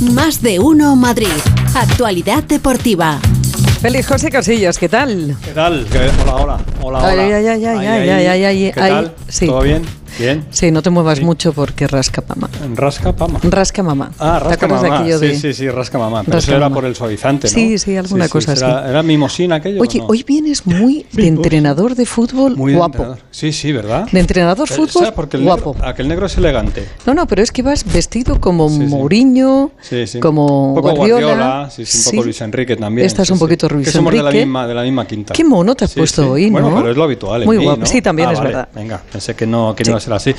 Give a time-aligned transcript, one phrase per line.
[0.00, 1.26] Más de uno Madrid.
[1.74, 3.18] Actualidad deportiva.
[3.80, 5.36] Feliz José Casillas, ¿qué tal?
[5.44, 5.86] ¿Qué tal?
[5.90, 6.58] ¿Qué- Hola, hola.
[6.82, 7.36] Hola, Ay, hola.
[7.38, 8.26] ay, ay, ay, Ahí, ay, ahí.
[8.26, 9.14] ay, ay, ¿Qué ay, tal?
[9.28, 9.46] sí.
[9.46, 9.82] ¿Todo bien?
[10.18, 10.44] Bien.
[10.50, 11.24] Sí, no te muevas Sí.
[11.24, 12.48] mucho porque rasca mamá.
[12.74, 13.38] Rasca pama.
[13.42, 14.10] Rasca mamá.
[14.18, 14.98] Ah, ¿Te rasca de mamá.
[14.98, 16.22] aquello de- Sí, sí, sí, rasca mamá.
[16.24, 16.74] Pero Rasca eso era mamá.
[16.74, 17.54] por el suavizante, ¿no?
[17.54, 18.90] Sí, sí, alguna cosa era, así.
[18.90, 19.80] ¿Era mimosina aquello?
[19.80, 20.06] Oye, no?
[20.06, 22.94] hoy vienes muy de entrenador de fútbol Muy de guapo.
[22.96, 23.18] entrenador.
[23.30, 24.08] Sí, sí, ¿verdad?
[24.10, 25.12] De entrenador Eh, fútbol.
[25.14, 25.74] Porque el guapo.
[25.74, 26.86] Negro, aquel negro es elegante.
[27.06, 28.82] No, no, pero es que vas vestido como Sí, sí.
[28.86, 30.20] Mourinho, Sí, sí.
[30.20, 31.68] como un poco Guardiola.
[31.70, 33.06] sí, sí, un poco Luis Enrique también.
[33.06, 33.44] Estás sí, un sí.
[33.44, 34.44] poquito Luis Que somos de la Enrique.
[34.46, 35.32] misma, de la misma quinta.
[35.34, 36.76] Qué mono te has puesto hoy, Bueno, ¿no?
[36.76, 37.86] pero es lo habitual Muy guapo.
[37.86, 38.68] Sí, también Ah, es verdad.
[38.74, 39.74] Venga, pensé que no,
[40.08, 40.34] ser así.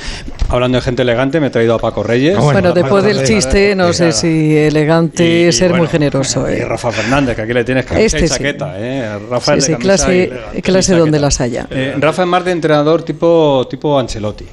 [0.48, 2.34] Hablando de gente elegante, me he traído a Paco Reyes.
[2.36, 6.50] Ah, Bueno, Bueno, después del chiste, no sé si elegante es ser muy generoso.
[6.50, 6.64] Y eh.
[6.64, 8.34] Rafa Fernández, que aquí le tienes camisa Este y sí.
[8.34, 8.74] chaqueta.
[8.76, 9.18] ¿eh?
[9.30, 10.14] Rafa Sí, es sí, de camisa clase-
[10.52, 11.66] y le- clase y donde las haya.
[11.70, 14.46] Eh, Rafa es más de entrenador tipo, tipo Ancelotti.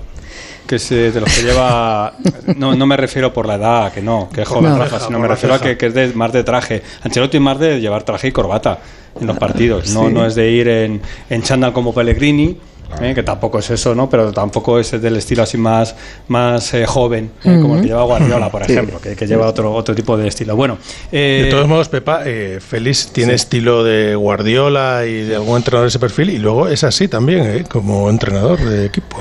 [0.67, 2.13] Que es eh, de los que lleva.
[2.57, 4.77] No, no me refiero por la edad, que no, que es joven No.
[4.77, 6.81] Rafa, sino me refiero a que, que es de, más de traje.
[7.03, 8.79] Ancelotti es más de llevar traje y corbata
[9.19, 9.89] en los partidos.
[9.93, 10.13] No, Sí.
[10.13, 12.57] no es de ir en, en chándal como Pellegrini.
[13.01, 14.09] Eh, que tampoco es eso, ¿no?
[14.09, 15.95] Pero tampoco es del estilo así más,
[16.27, 18.71] más eh, joven, eh, como el que lleva Guardiola, por Sí.
[18.73, 20.55] ejemplo, que, que lleva otro, otro tipo de estilo.
[20.55, 20.77] Bueno,
[21.11, 25.85] eh, De todos modos, Pepa, eh, Félix tiene estilo de Guardiola y de algún entrenador
[25.85, 29.17] de ese perfil, y luego es así también, eh, como entrenador de equipo.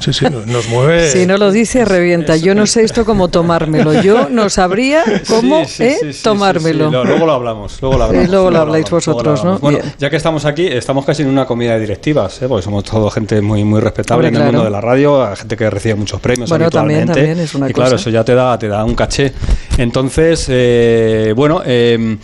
[0.00, 1.08] Sí, sí, nos- mueve.
[1.12, 2.36] Si no lo dice, revienta.
[2.36, 4.00] Yo no sé esto cómo tomármelo.
[4.02, 6.90] Yo no sabría cómo Sí, sí, eh, sí, tomármelo.
[6.90, 7.78] luego lo hablamos.
[7.82, 9.50] Luego lo, Sí, hablamos, luego lo habláis hablamos, luego vosotros, lo.
[9.52, 9.58] ¿no?
[9.58, 9.94] Bueno, Bien.
[9.98, 12.48] ya que estamos aquí, estamos casi en una comida de directivas, ¿eh?
[12.48, 14.52] porque somos todo gente muy muy respetable Hombre, en el claro.
[14.52, 17.28] mundo de la radio, gente que recibe muchos premios Bueno, también, habitualmente.
[17.28, 19.32] también es una y claro, eso ya te da, te da un caché.
[19.78, 22.16] Entonces, eh, bueno, eh,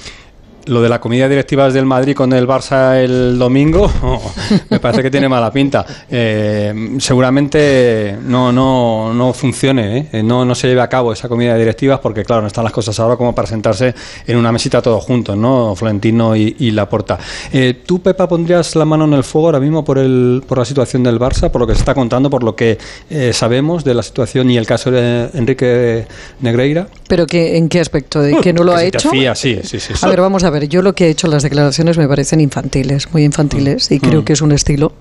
[0.66, 3.90] lo de la comida de directivas del Madrid con el Barça el domingo
[4.70, 5.84] me parece que tiene mala pinta.
[6.10, 10.08] Eh, seguramente no, no, no funcione.
[10.12, 12.64] Eh, no, no se lleve a cabo esa comida de directivas porque, claro, no están
[12.64, 13.94] las cosas ahora como para sentarse
[14.26, 15.74] en una mesita todos juntos, ¿no?
[15.74, 17.18] Florentino y, y Laporta.
[17.52, 20.64] Eh, ¿Tú, Pepa, pondrías la mano en el fuego ahora mismo por, el, por la
[20.64, 22.78] situación del Barça, por lo que se está contando, por lo que
[23.10, 26.06] eh, sabemos de la situación y el caso de Enrique
[26.40, 26.88] Negreira?
[27.06, 28.22] ¿Pero que, en qué aspecto?
[28.22, 29.10] ¿De que no lo Que ha si te hecho?
[29.10, 29.92] fías, sí, sí, sí.
[29.94, 30.00] sí.
[30.00, 30.68] A ver, vamos a ver.
[30.68, 34.24] Yo lo que he hecho, las declaraciones me parecen infantiles, muy infantiles, y creo Mm.
[34.24, 34.92] que es un estilo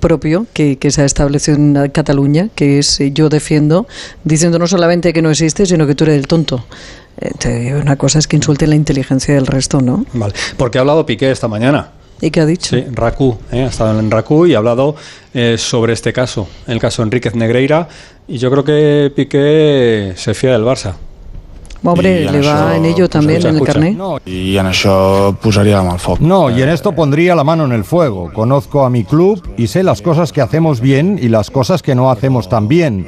[0.00, 3.86] propio que, que se ha establecido en Cataluña, que es eh, yo defiendo,
[4.24, 6.64] diciendo no solamente que no existe, sino que tú eres el tonto.
[7.20, 10.06] Eh, te- una cosa es que insulte la inteligencia del resto, ¿no?
[10.14, 11.90] Vale, porque ha hablado Piqué esta mañana.
[12.22, 12.76] ¿Y qué ha dicho?
[12.76, 13.62] Sí, Raku, ¿eh?
[13.64, 14.94] ha estado en Raku y ha hablado
[15.34, 17.88] eh, sobre este caso, el caso Enríquez Negreira,
[18.28, 20.94] y yo creo que Piqué se fía del Barça.
[21.82, 23.96] En le va això, en ello pues, también escucha, en el carnet.
[23.96, 26.20] No, y en això posaria la mà al foc.
[26.20, 28.30] No, y en esto pondría la mano en el fuego.
[28.32, 31.94] Conozco a mi club y sé las cosas que hacemos bien y las cosas que
[31.94, 33.06] no hacemos tan bien.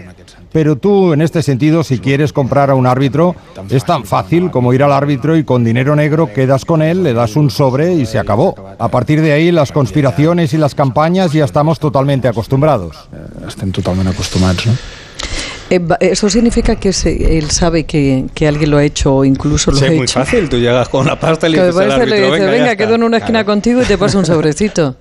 [0.52, 3.34] Pero tú, en este sentido, si quieres comprar a un árbitro,
[3.70, 7.14] es tan fácil como ir al árbitro y con dinero negro quedas con él, le
[7.14, 8.54] das un sobre y se acabó.
[8.78, 13.08] A partir de ahí, las conspiraciones y las campañas ya estamos totalmente acostumbrados.
[13.48, 14.72] Estem totalment acostumats, no?
[15.74, 19.70] Eh, Eso significa que se- él sabe que, que alguien lo ha hecho o incluso
[19.70, 20.20] lo Sí, ha es muy hecho.
[20.20, 22.50] fácil, tú llegas con la pasta y le dices al parece, le árbitro, dice, venga,
[22.64, 22.94] venga, quedo está".
[22.96, 24.96] en una esquina contigo y te paso un sobrecito.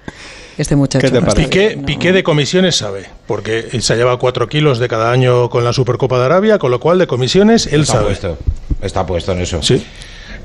[0.57, 1.05] Este muchacho.
[1.05, 1.43] ¿Qué te parece?
[1.47, 1.85] Piqué, no.
[1.85, 6.19] Piqué de comisiones sabe, porque se lleva cuatro kilos de cada año con la Supercopa
[6.19, 8.05] de Arabia, con lo cual de comisiones él está sabe.
[8.07, 8.37] puesto.
[8.81, 9.61] Está puesto en eso.
[9.63, 9.83] Sí.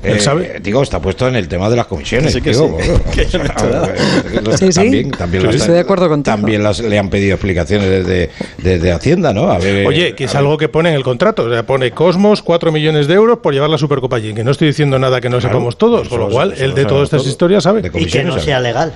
[0.03, 0.59] Él Eh, sabe.
[0.61, 2.31] Digo, está puesto en el tema de las comisiones.
[2.33, 2.89] Sí que digo, sí,
[3.21, 3.27] eh,
[4.57, 4.73] Sí, sí.
[4.73, 6.35] También, también Sí, las- estoy de acuerdo contigo.
[6.35, 9.49] También las- le han pedido explicaciones desde, desde Hacienda, ¿no?
[9.51, 11.43] A ver, Oye, que es algo que pone en el contrato.
[11.45, 14.33] O sea, pone Cosmos 4 millones de euros por llevar la Supercopa allí.
[14.33, 16.01] Que no estoy diciendo nada que no Claro, sepamos todos.
[16.01, 17.81] eso Con lo cual, eso él de todas estas historias sabe.
[17.81, 18.93] De Y que no sea legal.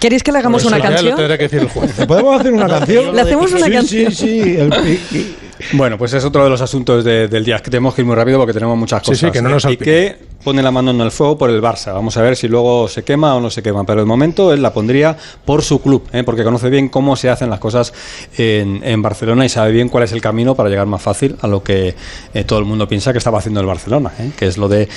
[0.00, 1.16] ¿Queréis que le hagamos una canción?
[1.16, 1.90] tendrá que decir el juez.
[2.06, 3.14] ¿Podemos hacer una canción?
[3.16, 4.12] Le hacemos una Sí, canción.
[4.12, 4.72] Sí, sí, el-
[5.12, 5.36] y- y-
[5.72, 7.56] Bueno, pues es otro de los asuntos de- del día.
[7.56, 9.18] Es que tenemos que ir muy rápido porque tenemos muchas Sí, cosas.
[9.18, 9.84] sí, que no nos y salpique.
[9.84, 11.92] que pone la mano en el fuego por el Barça.
[11.92, 13.84] Vamos a ver si luego se quema o no se quema.
[13.84, 16.22] Pero de momento él la pondría por su club, ¿eh?
[16.24, 17.92] porque conoce bien cómo se hacen las cosas
[18.36, 21.62] en, Barcelona y sabe bien cuál es el camino para llegar más fácil a lo
[21.62, 21.94] que
[22.34, 24.32] eh, todo el mundo piensa que estaba haciendo el Barcelona, ¿eh?
[24.36, 24.88] que es lo de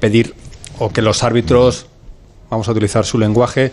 [0.00, 0.34] pedir
[0.78, 1.86] o que los árbitros,
[2.48, 3.72] vamos a utilizar su lenguaje,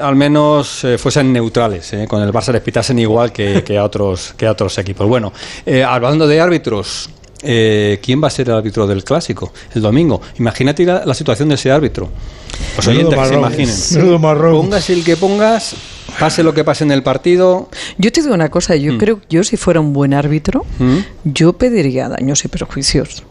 [0.00, 4.52] al menos fuesen neutrales, con el Barça les pitasen igual que, a otros que a
[4.52, 5.06] otros equipos.
[5.08, 5.32] Bueno,
[5.86, 7.10] hablando de árbitros,
[7.44, 10.20] eh, ¿quién va a ser el árbitro del clásico el domingo?
[10.38, 12.08] Imagínate la, la situación de ese árbitro.
[12.76, 13.76] Los Menudo oyentes que se imaginen.
[13.92, 14.56] Menudo marrón.
[14.56, 15.74] Pongas el que pongas,
[16.18, 17.68] pase lo que pase en el partido.
[17.98, 20.98] Yo te digo una cosa, yo creo que yo si fuera un buen árbitro, ¿Mm?
[21.24, 23.24] yo pediría daños y perjuicios.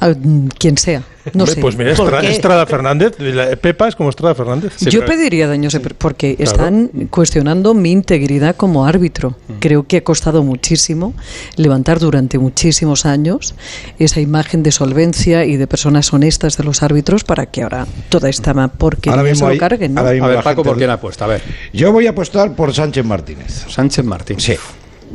[0.00, 1.02] A mm, quien sea.
[1.34, 1.60] No Hombre, sé.
[1.60, 3.12] Pues mira, ¿Por Estrada, Fernández,
[3.60, 4.78] Pepa es como Estrada Fernández.
[4.80, 6.50] Yo pediría daños de porque Claro.
[6.50, 9.36] están cuestionando mi integridad como árbitro.
[9.60, 11.12] Creo que ha costado muchísimo
[11.56, 13.54] levantar durante muchísimos años
[13.98, 18.30] esa imagen de solvencia y de personas honestas de los árbitros para que ahora toda
[18.30, 19.94] esta porquería Ahora se lo hay- carguen.
[19.94, 20.00] ¿no?
[20.00, 21.24] ahora mismo A ver, la Paco, gente- ¿por quién apuesta?
[21.26, 21.42] A ver,
[21.74, 23.66] Yo voy a apostar por Sánchez Martínez.
[23.68, 24.40] Sánchez Martín.
[24.40, 24.54] Sí.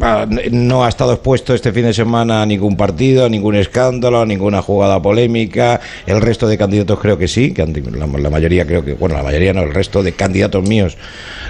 [0.01, 4.22] Ah, No ha estado expuesto este fin de semana a ningún partido, a ningún escándalo,
[4.22, 5.80] a ninguna jugada polémica.
[6.06, 9.24] El resto de candidatos creo que sí, que la, la mayoría creo que, bueno, la
[9.24, 10.98] mayoría no, el resto de candidatos míos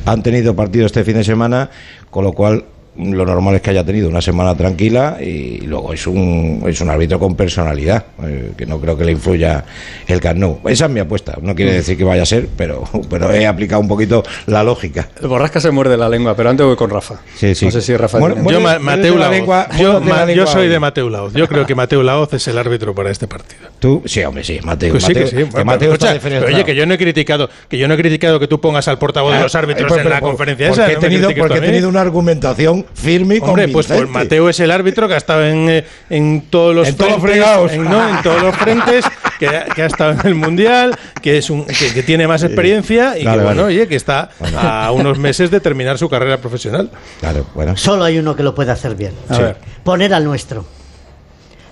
[0.06, 1.70] han tenido partido este fin de semana,
[2.10, 6.06] con lo cual lo normal es que haya tenido una semana tranquila y luego es
[6.06, 9.66] un, es un árbitro con personalidad, eh, que no creo que le influya
[10.08, 10.60] el Camp Nou.
[10.68, 13.82] Esa es mi apuesta, no quiere decir que vaya a ser, pero, pero he aplicado
[13.82, 15.10] un poquito la lógica.
[15.22, 17.16] El borrasca se muerde la lengua, pero antes voy con Rafa.
[17.36, 17.66] Sí, sí.
[17.66, 20.48] No sé si Rafa Bueno, tiene- bueno, Yo, Ma- muérdete Mateo la lengua, yo, la
[20.48, 21.34] soy de Mateo Laoz.
[21.34, 23.62] Yo creo que Mateo Laoz es el árbitro para este partido.
[23.80, 24.92] Tú, sí, hombre, sí, Mateo.
[24.92, 25.36] Pues sí, Mateo, que sí.
[25.38, 26.46] que Bueno, Mateo pero está escucha, defenestrado.
[26.46, 28.88] pero oye, que yo no he criticado, que yo no he criticado que tú pongas
[28.88, 30.92] al portavoz de los árbitros Pues, en pero la por- conferencia porque esa.
[30.92, 34.08] he no tenido, tú porque he tenido una argumentación firme y Hombre, pues, pues.
[34.10, 37.32] Mateo es el árbitro que ha estado en, eh, en todos los En todos frentes,
[37.32, 37.72] fregados.
[37.72, 39.06] en, no, en todos los frentes,
[39.40, 42.44] que, ha- que ha estado en el mundial, que es un que, que tiene más
[42.44, 43.64] experiencia y que bueno, vale.
[43.64, 44.30] oye, que está
[44.62, 46.90] a unos meses de terminar su carrera profesional.
[47.20, 47.76] Claro, bueno.
[47.78, 49.14] Solo hay uno que lo puede hacer bien.
[49.30, 49.58] A ver.
[49.84, 50.66] Poner al nuestro.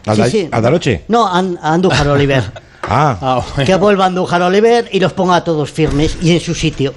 [0.06, 0.50] ¿Alda- Sí, sí.
[0.52, 1.04] ¿Aldanoche?
[1.08, 2.44] No, a, a Andújar Oliver.
[2.84, 3.66] Ah, Ah, bueno.
[3.68, 6.94] que vuelva Andújar Oliver y los ponga a todos firmes y en su sitio.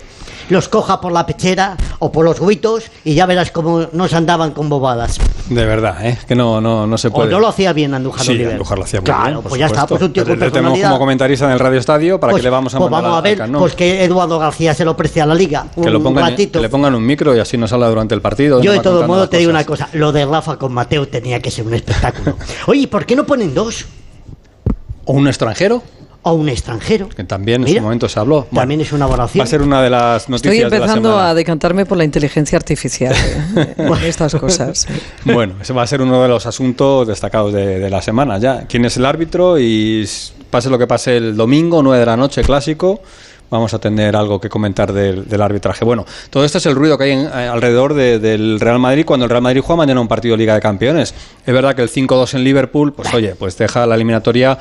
[0.51, 4.51] Los coja por la pechera o por los huitos y ya verás cómo nos andaban
[4.53, 5.19] con bobadas.
[5.49, 6.19] De verdad, ¿eh?
[6.29, 7.31] que no, no, no se O puede.
[7.31, 8.53] no lo hacía bien Andújar Sí, Oliver.
[8.53, 10.51] Andújar lo hacía muy claro, bien, por pues ya está, pues un tío con le
[10.51, 13.11] tenemos como comentarista en el Radio Estadio, ¿para Pues- que le vamos a pues mandar
[13.11, 15.67] vamos a ver, pues que Eduardo García se lo precie a la liga.
[15.75, 16.59] que, lo un pongan, ratito.
[16.59, 18.63] que le pongan un micro y así nos habla durante el partido.
[18.63, 21.51] Yo de todo modo te digo una cosa, lo de Rafa con Mateo tenía que
[21.51, 22.37] ser un espectáculo.
[22.67, 23.87] Oye, ¿por qué no ponen dos?
[25.07, 25.83] O un extranjero,
[26.25, 27.09] O un extranjero.
[27.09, 28.47] que también en Mira, su momento se habló.
[28.51, 29.41] Bueno, También es una evaluación.
[29.41, 32.05] Va a ser una de las noticias Estoy de la empezando a decantarme por la
[32.05, 34.87] inteligencia artificial eh, en estas cosas.
[35.25, 38.67] Bueno, ese va a ser uno de los asuntos destacados de, de la semana ya.
[38.67, 39.59] ¿Quién es el árbitro?
[39.59, 40.09] Y
[40.51, 43.03] pase lo que pase el domingo, 9 de la noche, clásico,
[43.51, 45.85] vamos a tener algo que comentar del, arbitraje.
[45.85, 49.05] Bueno, todo esto es el ruido que hay en- eh, alrededor de- del Real Madrid
[49.05, 51.15] cuando el Real Madrid juega mañana un partido de Liga de Campeones.
[51.47, 54.59] Es verdad que el 5-2 en Liverpool, pues oye, pues deja la eliminatoria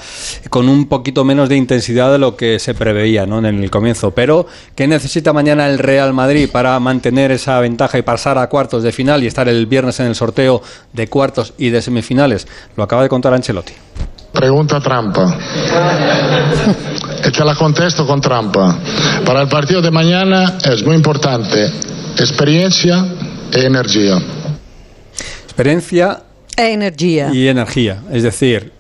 [0.50, 3.40] con un poquito menos de intensidad de lo que se preveía ¿no?
[3.40, 4.12] en el comienzo.
[4.12, 4.46] Pero,
[4.76, 8.92] ¿qué necesita mañana el Real Madrid para mantener esa ventaja y pasar a cuartos de
[8.92, 12.48] final y estar el viernes en el sorteo de cuartos y de semifinales?
[12.76, 13.74] Lo acaba de contar Ancelotti.
[14.34, 15.38] Pregunta trampa.
[17.26, 18.78] Y te la contesto con trampa.
[19.26, 21.70] Para el partido de mañana es muy importante
[22.18, 23.06] experiencia
[23.52, 24.18] e energía.
[25.46, 26.24] Experiencia
[26.58, 27.30] Energía.
[27.34, 28.72] y energía, es decir,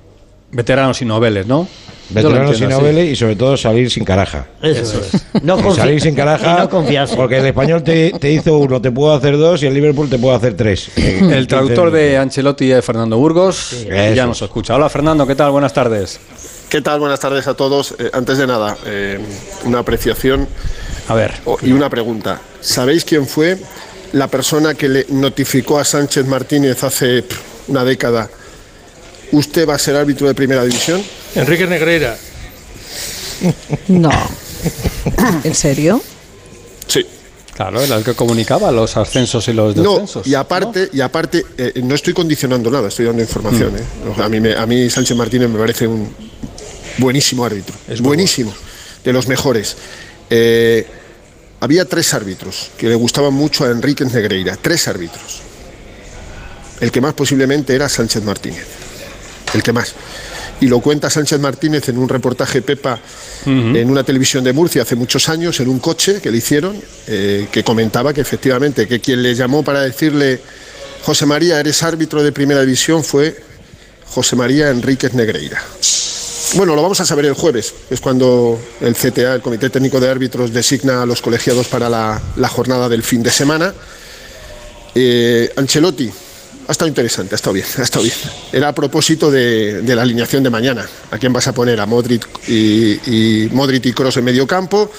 [0.51, 1.67] veteranos y noveles, ¿no?
[2.09, 2.67] Veteranos así.
[2.67, 4.47] noveles y sobre todo salir sin caraja.
[4.61, 5.25] Eso, es.
[5.41, 7.15] No salir sin caraja, no confiarse.
[7.15, 10.19] porque el español te, te hizo uno, te puedo hacer dos y el Liverpool te
[10.19, 10.91] puede hacer tres.
[10.97, 14.75] El traductor de Ancelotti es Fernando Burgos, Eso ya nos escucha.
[14.75, 15.51] Hola Fernando, ¿qué tal?
[15.51, 16.19] Buenas tardes.
[16.73, 16.99] ¿Qué tal?
[16.99, 17.93] Buenas tardes a todos.
[17.99, 19.19] Eh, antes de nada, eh,
[19.63, 20.47] una apreciación
[21.07, 22.41] A ver, o- y una pregunta.
[22.61, 23.59] ¿Sabéis quién fue
[24.13, 27.39] la persona que le notificó a Sánchez Martínez hace pff,
[27.69, 28.27] una década?
[29.33, 31.03] ¿Usted va a ser árbitro de primera división?
[31.35, 32.17] Enrique Negreira.
[33.89, 34.09] No.
[35.43, 36.01] ¿En serio?
[36.87, 37.05] Sí.
[37.53, 40.25] claro, era el que comunicaba los ascensos y los No, descensos.
[40.25, 43.77] y aparte, y aparte eh, no estoy condicionando nada, estoy dando información.
[43.77, 43.83] eh.
[44.11, 46.32] O sea, A, mí me- a mí Sánchez Martínez me parece un
[46.97, 48.53] buenísimo árbitro, es buenísimo,
[49.03, 49.75] de los mejores.
[50.29, 50.85] Eh,
[51.59, 55.41] había tres árbitros que le gustaban mucho a Enrique Negreira, tres árbitros.
[56.79, 58.65] El que más posiblemente era Sánchez Martínez,
[59.53, 59.93] el que más.
[60.59, 62.99] Y lo cuenta Sánchez Martínez en un reportaje Pepa
[63.45, 67.47] en una televisión de Murcia hace muchos años, en un coche que le hicieron, eh,
[67.51, 70.39] que comentaba que efectivamente, que quien le llamó para decirle,
[71.03, 73.35] José María, eres árbitro de primera división, fue
[74.07, 75.61] José María Enríquez Negreira.
[76.55, 80.09] Bueno, lo vamos a saber el jueves, es cuando el CTA, el Comité Técnico de
[80.09, 83.73] Árbitros, designa a los colegiados para la, jornada del fin de semana.
[84.93, 86.11] Eh, Ancelotti,
[86.67, 88.15] ha estado interesante, ha estado bien, ha estado bien.
[88.51, 90.85] Era a propósito de, la alineación de mañana.
[91.09, 91.79] ¿A quién vas a poner?
[91.79, 94.91] ¿A Modric y, y Modric y Kroos en medio campo?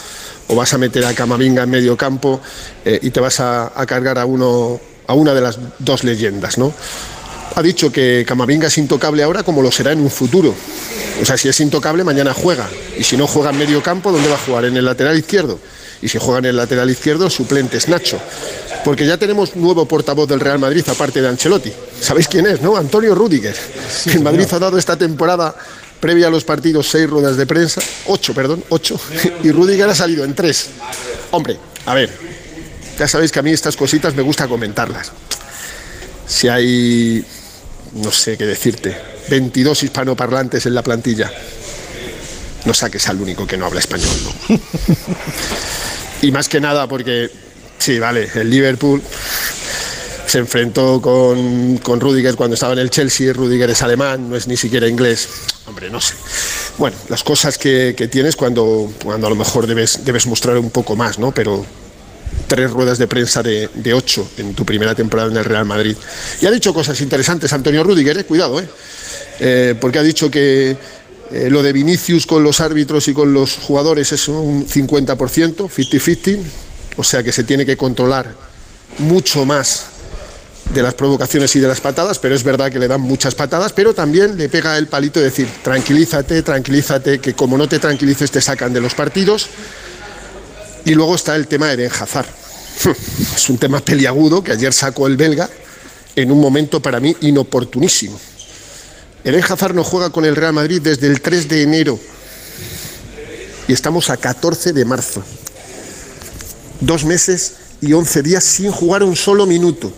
[0.48, 2.40] ¿O vas a meter a Camavinga en medio campo
[2.84, 6.58] eh, y te vas a, a cargar a uno a una de las dos leyendas,
[6.58, 6.72] ¿no?
[7.56, 10.54] Ha dicho que Camavinga es intocable ahora como lo será en un futuro.
[11.20, 12.68] O sea, si es intocable, mañana juega.
[12.99, 14.64] Y si no juega en medio campo, ¿dónde va a jugar?
[14.64, 15.61] En el lateral izquierdo.
[16.02, 18.18] Y si juega en el lateral izquierdo, el suplente es Nacho.
[18.84, 21.73] Porque ya tenemos nuevo portavoz del Real Madrid, aparte de Ancelotti.
[22.00, 22.76] ¿Sabéis quién es, no?
[22.76, 23.56] Antonio Rudiger.
[24.04, 25.54] que en Madrid ha dado esta temporada
[26.04, 29.00] Previa a los partidos, seis ruedas de prensa, ocho, perdón, ocho,
[29.42, 30.68] y Rudiger ha salido en tres.
[31.30, 31.56] Hombre,
[31.87, 32.11] a ver,
[32.99, 35.12] ya sabéis que a mí estas cositas me gusta comentarlas.
[36.26, 37.25] Si hay,
[37.94, 38.96] no sé qué decirte,
[39.28, 41.30] 22 hispanoparlantes en la plantilla,
[42.64, 44.58] no saques al único que no habla español, ¿no?
[46.22, 47.30] y más que nada porque,
[47.78, 49.02] sí, vale, el Liverpool
[50.26, 54.48] se enfrentó con, con Rudiger cuando estaba en el Chelsea, Rudiger es alemán, no es
[54.48, 55.28] ni siquiera inglés,
[55.66, 56.14] hombre, no sé.
[56.78, 60.70] Bueno, las cosas que, que tienes cuando, cuando a lo mejor debes, debes mostrar un
[60.70, 61.32] poco más, ¿no?
[61.32, 61.64] Pero
[62.54, 65.96] tres ruedas de prensa de, ocho en tu primera temporada en el Real Madrid.
[66.40, 68.68] Y ha dicho cosas interesantes Antonio Rudiger, eh, cuidado, eh,
[69.40, 70.76] Eh, porque ha dicho que
[71.32, 76.38] eh, lo de Vinicius con los árbitros y con los jugadores es un 50%, 50-50,
[76.96, 78.32] o sea que se tiene que controlar
[78.99, 79.87] mucho más
[80.73, 83.73] de las provocaciones y de las patadas, pero es verdad que le dan muchas patadas,
[83.73, 88.30] pero también le pega el palito de decir, tranquilízate, tranquilízate, que como no te tranquilices
[88.30, 89.49] te sacan de los partidos.
[90.84, 91.90] Y luego está el tema de Eden.
[93.37, 95.49] Es un tema peliagudo que ayer sacó el belga
[96.16, 98.19] en un momento para mí inoportunísimo.
[99.25, 101.99] Eden Hazard no juega con el Real Madrid desde el 3 de enero
[103.66, 105.23] y estamos a 14 de marzo.
[106.81, 109.93] Dos meses y 11 días sin jugar un solo minuto.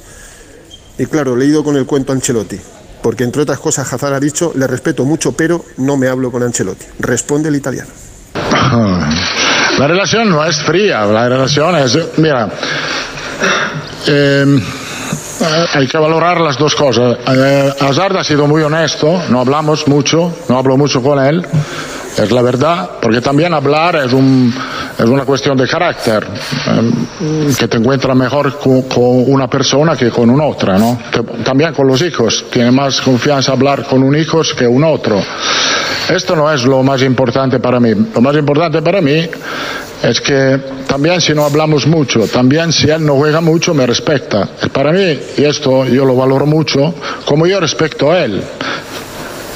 [0.99, 2.59] Y claro, le he ido con el cuento Ancelotti,
[3.03, 6.43] porque entre otras cosas Hazard ha dicho, le respeto mucho, pero no me hablo con
[6.43, 6.87] Ancelotti.
[6.99, 7.91] Responde el italiano.
[9.79, 12.49] La relación no es fría, la relación es, mira,
[14.07, 14.45] eh,
[15.75, 17.19] hay que valorar las dos cosas.
[17.29, 21.47] Eh, Hazard ha sido muy honesto, no hablamos mucho, no hablo mucho con él,
[22.17, 24.53] es la verdad, porque también hablar es, un,
[24.99, 28.85] es una cuestión de carácter, eh, que te encuentras mejor con,
[29.27, 30.99] una persona que con una otra, ¿no?
[31.45, 35.23] También con los hijos, tiene más confianza hablar con un hijo que un otro.
[36.09, 37.93] Esto no es lo más importante para mí.
[38.15, 39.29] Lo más importante para mí
[40.03, 44.49] es que también si no hablamos mucho, también si él no juega mucho, me respeta.
[44.73, 46.95] Para mí, y esto yo lo valoro mucho,
[47.25, 48.43] como yo respeto a él.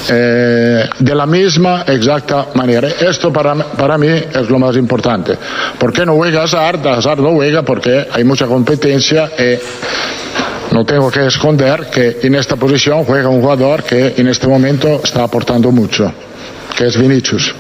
[0.09, 2.89] Eh, de la misma exacta manera.
[2.89, 5.37] Esto para, para mí es lo más importante.
[5.79, 6.87] ¿Por qué no juega Hazard?
[6.87, 12.57] Hazard no juega porque hay mucha competencia y no tengo que esconder que en esta
[12.57, 16.11] posición juega un jugador que en este momento está aportando mucho,
[16.77, 17.55] que es Vinicius.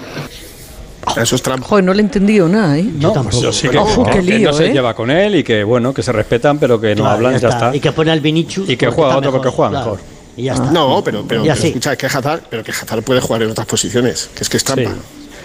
[1.16, 1.66] Eso es trampa.
[1.66, 2.84] Joder, no le he entendido nada, ¿eh?
[2.84, 4.72] No, yo sí que, Ojo, que- qué que lío, no se ¿eh?
[4.72, 7.48] lleva con él y que bueno, que se respetan, pero que no Claro, hablan, ya
[7.48, 7.74] está.
[7.74, 8.68] Y que pone al Vinicius.
[8.68, 9.84] Y que juega está otro porque juega claro.
[9.92, 10.19] mejor.
[10.40, 10.70] Y ya está.
[10.70, 14.42] No, pero, pero, escucha, que Hazard, pero que Hazard puede jugar en otras posiciones, que
[14.42, 14.90] es que es trampa.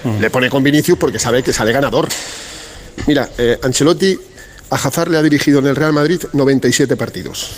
[0.03, 0.07] Sí.
[0.09, 0.21] Mm.
[0.21, 2.07] Le pone con Vinicius porque sabe que sale ganador.
[3.07, 4.17] Mira, eh, Ancelotti
[4.69, 7.49] a Hazard le ha dirigido en el Real Madrid 97 partidos.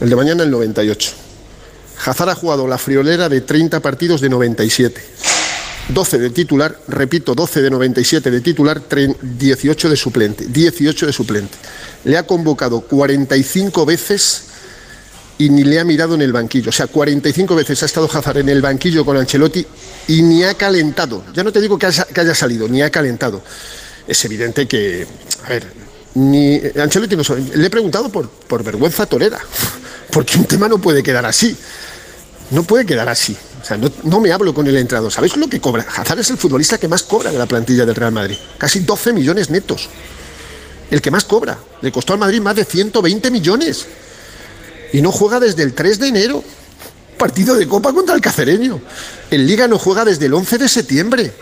[0.00, 1.12] El de mañana el 98.
[2.06, 5.00] Hazard ha jugado la friolera de 30 partidos de 97.
[5.90, 10.46] 12 de titular, repito, 12 de 97 de titular, tre- 18 de suplente.
[10.48, 11.54] 18 de suplente.
[12.04, 14.44] Le ha convocado 45 veces
[15.38, 16.70] y ni le ha mirado en el banquillo.
[16.70, 19.66] O sea, 45 veces ha estado Hazard en el banquillo con Ancelotti
[20.08, 21.24] y ni ha calentado.
[21.34, 23.42] Ya no te digo que haya, salido, ni ha calentado.
[24.06, 25.06] Es evidente que,
[25.44, 25.66] a ver,
[26.14, 27.22] ni Ancelotti no.
[27.54, 29.38] Le he preguntado por, por vergüenza torera,
[30.10, 31.56] porque un tema no puede quedar así.
[32.50, 33.36] No puede quedar así.
[33.60, 35.10] O sea, no, no me hablo con el entrenador.
[35.10, 35.86] ¿Sabéis lo que cobra?
[35.96, 38.36] Hazard es el futbolista que más cobra de la plantilla del Real Madrid.
[38.58, 39.88] Casi 12 millones netos.
[40.90, 41.58] El que más cobra.
[41.80, 43.86] Le costó al Madrid más de 120 millones
[44.94, 46.44] y no juega desde el 3 de enero.
[47.18, 48.80] Partido de Copa contra el Cacereño.
[49.28, 51.32] En Liga no juega desde el 11 de septiembre.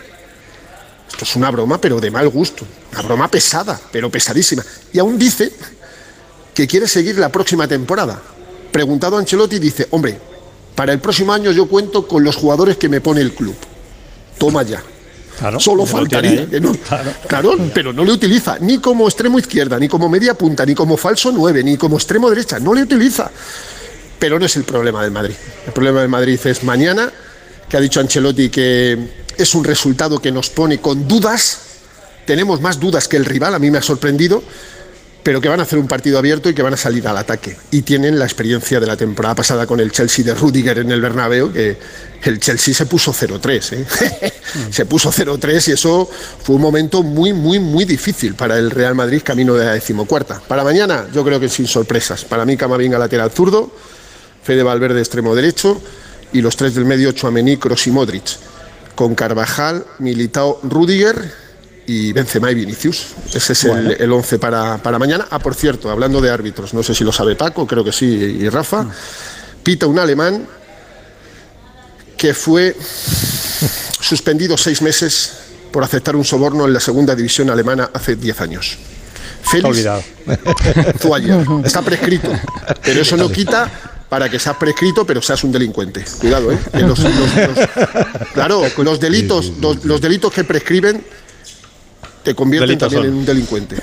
[1.07, 2.65] Esto es una broma, pero de mal gusto.
[2.91, 4.65] Una broma pesada, pero pesadísima.
[4.91, 5.51] Y aún dice
[6.55, 8.19] que quiere seguir la próxima temporada.
[8.71, 10.19] Preguntado a Ancelotti, dice, hombre,
[10.73, 13.55] para el próximo año yo cuento con los jugadores que me pone el club.
[14.39, 14.81] Toma ya.
[15.39, 16.75] Claro, Solo faltaría que no.
[17.27, 17.57] Claro.
[17.73, 21.31] pero no le utiliza ni como extremo izquierda, ni como media punta, ni como falso
[21.31, 22.59] 9, ni como extremo derecha.
[22.59, 23.31] No le utiliza.
[24.19, 25.35] Pero no es el problema del Madrid.
[25.65, 27.11] El problema del Madrid es mañana,
[27.67, 28.97] que ha dicho Ancelotti que
[29.37, 31.59] es un resultado que nos pone con dudas.
[32.25, 34.43] Tenemos más dudas que el rival, a mí me ha sorprendido,
[35.23, 37.55] pero que van a hacer un partido abierto y que van a salir al ataque.
[37.71, 41.01] Y tienen la experiencia de la temporada pasada con el Chelsea de Rudiger en el
[41.01, 41.77] Bernabéu, que
[42.23, 43.73] el Chelsea se puso 0-3.
[43.73, 44.33] ¿eh?
[44.69, 46.09] se puso 0-3 y eso
[46.43, 50.41] fue un momento muy, muy, muy difícil para el Real Madrid camino de la decimocuarta.
[50.45, 52.25] Para mañana yo creo que sin sorpresas.
[52.25, 53.71] Para mí Camavinga lateral zurdo,
[54.43, 55.81] Fede Valverde extremo derecho
[56.33, 58.37] y los tres del medio Chouameni, Kroos y Modric.
[58.95, 61.42] Con Carvajal, Militao, Rudiger
[61.87, 63.07] y Benzema y Vinicius.
[63.33, 65.27] Ese es el, el 11 para, para mañana.
[65.29, 68.05] Ah, por cierto, hablando de árbitros, no sé si lo sabe Paco, creo que sí,
[68.05, 68.85] y Rafa.
[69.63, 70.45] Pita un alemán
[72.17, 72.75] que fue
[73.99, 75.33] suspendido seis meses
[75.71, 78.77] por aceptar un soborno en la segunda división alemana hace 10 años.
[79.43, 79.85] Félix.
[80.99, 81.45] Zuayer.
[81.65, 82.29] Está prescrito.
[82.83, 83.69] Pero eso no quita
[84.07, 86.05] para que seas prescrito, pero seas un delincuente.
[86.19, 86.59] Cuidado, ¿eh?
[86.71, 87.69] Que los- los- los-
[88.33, 91.03] claro, los delitos, los, los delitos que prescriben
[92.23, 93.75] te convierten también en un delincuente.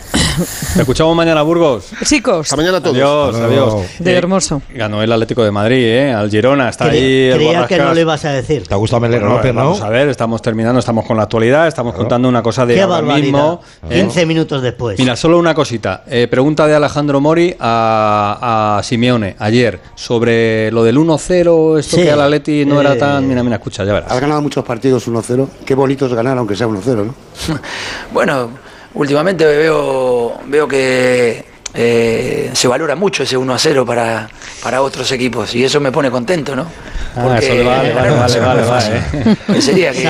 [0.74, 1.86] Te escuchamos mañana, Burgos.
[2.04, 2.94] Chicos, Hasta mañana a todos.
[2.96, 3.74] Adiós, adiós.
[3.98, 4.62] de Eh, hermoso.
[4.74, 6.12] Ganó el Atlético de Madrid, ¿eh?
[6.12, 8.66] Al Girona, está Cre- ahí el creía que no le ibas a decir.
[8.66, 9.60] ¿Te ha gustado Melero Bueno, López, no?
[9.64, 12.82] Vamos a ver, estamos terminando, estamos con la actualidad, estamos contando una cosa de Qué
[12.82, 13.22] ahora barbaridad.
[13.22, 13.60] mismo.
[13.90, 14.00] ¿eh?
[14.00, 14.98] 15 minutos después.
[14.98, 16.04] Mira, solo una cosita.
[16.06, 22.02] Eh, pregunta de Alejandro Mori a, a Simeone ayer sobre lo del 1-0, esto Sí.
[22.02, 22.96] que al Atleti no era Eh.
[22.96, 23.28] tan...
[23.28, 24.10] Mira, mira, escucha, ya verás.
[24.10, 25.48] Has ganado muchos partidos 1-0.
[25.64, 27.14] Qué bonito es ganar, aunque sea 1-0, ¿no?
[28.12, 28.50] Bueno,
[28.94, 31.44] últimamente veo, veo que
[31.74, 34.28] eh, se valora mucho ese 1 a 0 para,
[34.62, 36.66] para otros equipos y eso me pone contento, ¿no?
[37.16, 39.32] Ah, eso le vale, vale, ganar vale, no vale, es vale, fácil.
[39.32, 39.36] eh.
[39.54, 40.02] Que sería que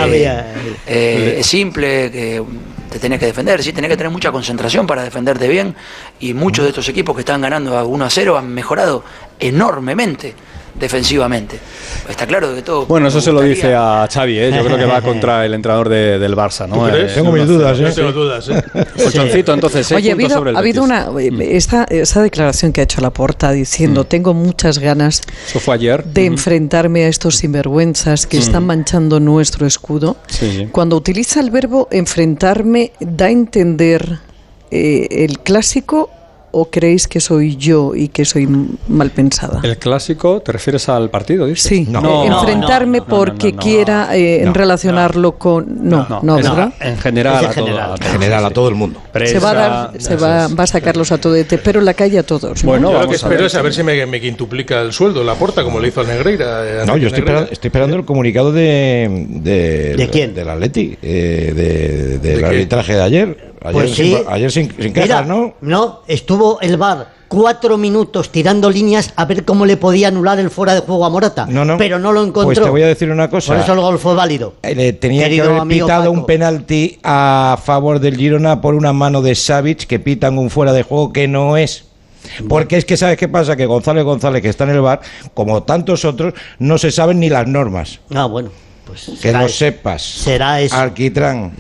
[0.87, 2.43] eh, es simple, que
[2.91, 5.75] te tenés que defender, sí, tenés que tener mucha concentración para defenderte bien
[6.19, 9.05] y muchos de estos equipos que están ganando a 1 a 0 han mejorado
[9.39, 10.35] enormemente
[10.75, 11.59] defensivamente.
[12.09, 12.87] Está claro que todo...
[12.87, 14.53] Bueno, eso se lo dice a Xavi, ¿eh?
[14.55, 16.67] yo creo que va contra el entrenador de- del Barça.
[16.69, 16.89] ¿no?
[16.89, 17.93] Eh, Tengo mis dudas, ¿eh?
[17.95, 18.63] tengo dudas, ¿eh?
[19.03, 21.05] Colchoncito, entonces, seis Oye, ha habido, sobre el ha habido Betis.
[21.09, 25.75] una eh, esta, esa declaración que ha hecho Laporta diciendo tengo muchas ganas Eso fue
[25.75, 26.05] ayer.
[26.05, 30.17] de enfrentarme a estos sinvergüenzas que están manchando nuestro escudo.
[30.29, 30.69] Sí, sí.
[30.73, 34.19] Cuando utiliza el verbo enfrentarme, da a entender
[34.71, 36.11] eh, el clásico
[36.53, 38.49] o creéis que soy yo y que soy
[38.89, 39.61] mal pensada?
[39.63, 41.47] ¿El clásico te refieres al partido?
[41.47, 41.63] dices?
[41.65, 42.01] Sí, No.
[42.25, 43.63] eh, No, enfrentarme no, no, no, porque no, no.
[43.63, 44.53] quiera eh, No.
[44.53, 45.89] relacionarlo con...
[45.89, 46.73] No, no, ¿verdad?
[46.81, 47.93] en general, en a todo- general.
[47.93, 48.55] a todo, En general, sí, a sí.
[48.55, 49.01] todo el mundo.
[49.25, 52.19] Se va a, dar, se va, va a sacarlos a todete, pero en la calle
[52.19, 52.65] a todos.
[52.65, 52.71] ¿no?
[52.71, 53.45] Bueno, Yo lo que espero ver.
[53.45, 56.07] es a ver si me, me quintuplica el sueldo, la porta, como le hizo al
[56.09, 56.83] Negreira.
[56.83, 57.21] eh, No, yo estoy Negreira.
[57.21, 60.35] esperando, estoy esperando el comunicado de, de, ¿De quién?
[60.35, 63.50] Del Atleti, eh, de- del arbitraje de ayer.
[63.63, 64.17] Ayer, Pues sin, sí.
[64.29, 65.55] ayer sin, sin Mira, quejas, ¿no?
[65.61, 70.51] No, estuvo el VAR cuatro minutos tirando líneas a ver cómo le podía anular el
[70.51, 71.47] fuera de juego a Morata.
[71.49, 71.79] No, no.
[71.79, 72.47] Pero no lo encontró.
[72.47, 73.53] Pues te voy a decir una cosa.
[73.53, 74.55] Por eso el gol fue válido.
[74.63, 76.11] Eh, Le tenía Querido que haber pitado Paco.
[76.13, 80.73] un penalti a favor del Girona por una mano de Savic que pitan un fuera
[80.73, 81.85] de juego que no es.
[82.49, 85.01] Porque es que sabes qué pasa que González González que está en el bar,
[85.33, 88.01] como tantos otros, no se saben ni las normas.
[88.13, 88.51] Ah, bueno.
[88.87, 89.57] Pues Que será lo eso.
[89.59, 90.03] sepas.
[90.03, 90.75] Será eso.
[90.77, 91.53] Alquitrán.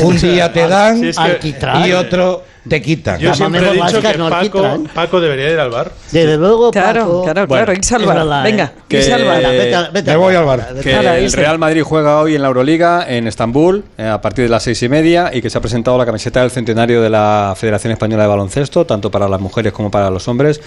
[0.00, 1.86] Un día te dan Sí, es que- Alquitrán.
[1.86, 3.18] y otro te quitan.
[3.18, 4.84] Yo siempre he dicho que no Paco.
[4.94, 5.90] Paco debería ir al bar.
[6.12, 7.22] Desde luego, Claro, Paco.
[7.24, 9.34] claro, Bueno, claro, Venga, Que- salva.
[9.34, 10.74] Vete, vete, vete Me voy al bar.
[10.82, 11.32] Que el.
[11.32, 14.80] Real Madrid juega hoy en la Euroliga en Estambul eh, a partir de las seis
[14.82, 18.22] y media y que se ha presentado la camiseta del centenario de la Federación Española
[18.22, 20.60] de Baloncesto, tanto para las mujeres como para los hombres.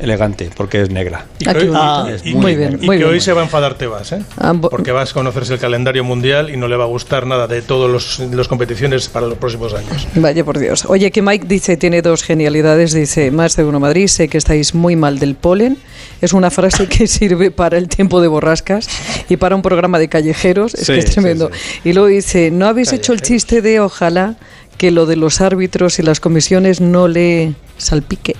[0.00, 1.26] Elegante, porque es negra.
[1.38, 1.70] Y que Ah, hoy-.
[1.74, 3.14] Ah, muy bien, y muy que bien.
[3.14, 4.22] hoy se va a enfadar Tebas, ¿eh?
[4.36, 7.46] Ah, Porque vas a conocerse el calendario mundial y no le va a gustar nada
[7.46, 10.06] de todas las competiciones para los próximos años.
[10.14, 10.84] Vaya por Dios.
[10.86, 14.74] Oye, que Mike dice, tiene dos genialidades, dice, más de uno Madrid, sé que estáis
[14.74, 15.78] muy mal del polen.
[16.20, 18.88] Es una frase que sirve para el tiempo de borrascas
[19.28, 20.74] y para un programa de callejeros.
[20.74, 21.50] Es Sí, que es sí, tremendo.
[21.84, 24.36] Y luego dice, ¿no habéis hecho el chiste de ojalá
[24.76, 28.36] que lo de los árbitros y las comisiones no le salpique?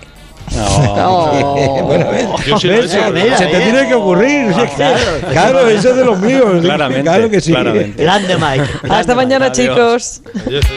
[1.88, 2.26] Bueno, ¿ves?
[2.46, 2.94] Yo sí lo he ¿Ves?
[2.94, 3.04] hecho.
[3.04, 3.64] se, mira, se te mira.
[3.64, 4.52] tiene que ocurrir.
[4.54, 4.96] que- claro.
[5.30, 6.44] claro, eso es de los míos.
[6.62, 7.50] Claramente, Claro que sí.
[7.52, 8.02] claramente.
[8.02, 8.64] Grande Mike.
[8.88, 9.56] Hasta mañana, Adiós.
[9.56, 10.22] chicos.
[10.46, 10.64] Adiós.